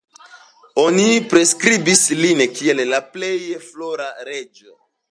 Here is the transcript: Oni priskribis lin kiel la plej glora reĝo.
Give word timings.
Oni 0.83 1.05
priskribis 1.33 2.03
lin 2.23 2.43
kiel 2.57 2.85
la 2.95 3.05
plej 3.15 3.35
glora 3.69 4.11
reĝo. 4.33 4.79